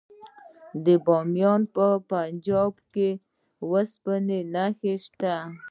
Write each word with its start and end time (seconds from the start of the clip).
د 0.85 0.87
بامیان 1.05 1.61
په 1.75 1.85
پنجاب 2.11 2.73
کې 2.93 3.09
د 3.19 3.19
وسپنې 3.71 4.39
نښې 4.53 4.93
شته. 5.03 5.35